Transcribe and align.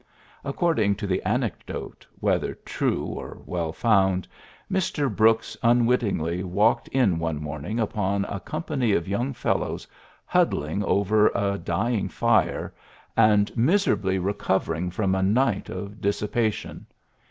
According 0.43 0.95
to 0.95 1.05
the 1.05 1.21
anec 1.23 1.63
dote, 1.67 2.07
whether 2.19 2.55
true 2.55 3.05
or 3.05 3.37
well 3.45 3.71
found, 3.71 4.27
Mr. 4.67 5.15
Brooks 5.15 5.55
unwittingly 5.61 6.43
walked 6.43 6.87
in 6.87 7.19
one 7.19 7.39
morn 7.39 7.65
ing 7.67 7.79
upon 7.79 8.25
a 8.25 8.39
company 8.39 8.93
of 8.93 9.07
young 9.07 9.31
fellows 9.31 9.85
huddling 10.25 10.83
over 10.83 11.27
a 11.35 11.59
dying 11.59 12.09
fire, 12.09 12.73
and 13.15 13.55
miser 13.55 13.91
80 13.91 14.01
PHILLIPS 14.01 14.03
BROOKS 14.03 14.07
ably 14.09 14.17
recovering 14.17 14.89
from 14.89 15.13
a 15.13 15.21
night 15.21 15.69
of 15.69 16.01
dissipa 16.01 16.51
tion. 16.51 16.87